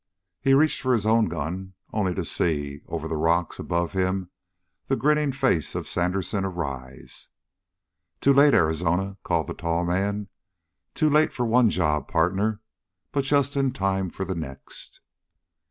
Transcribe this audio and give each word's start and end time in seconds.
He 0.41 0.55
reached 0.55 0.81
for 0.81 0.93
his 0.93 1.05
own 1.05 1.27
gun, 1.29 1.75
only 1.93 2.15
to 2.15 2.25
see, 2.25 2.81
over 2.87 3.07
the 3.07 3.17
rock 3.17 3.59
above 3.59 3.93
him, 3.93 4.31
the 4.87 4.95
grinning 4.95 5.31
face 5.31 5.75
of 5.75 5.85
Sandersen 5.87 6.43
arise. 6.43 7.29
"Too 8.19 8.33
late, 8.33 8.55
Arizona," 8.55 9.19
called 9.21 9.45
the 9.45 9.53
tall 9.53 9.85
man. 9.85 10.27
"Too 10.95 11.07
late 11.11 11.31
for 11.33 11.45
one 11.45 11.69
job, 11.69 12.07
partner, 12.07 12.61
but 13.11 13.25
just 13.25 13.55
in 13.55 13.73
time 13.73 14.09
for 14.09 14.25
the 14.25 14.33
next!" 14.33 15.01